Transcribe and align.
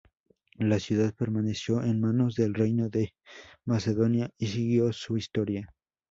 La 0.57 0.79
ciudad 0.79 1.13
permaneció 1.13 1.83
en 1.83 2.01
manos 2.01 2.33
del 2.33 2.55
Reino 2.55 2.89
de 2.89 3.13
Macedonia 3.65 4.31
y 4.39 4.47
siguió 4.47 4.91
su 4.93 5.15
historia. 5.15 5.71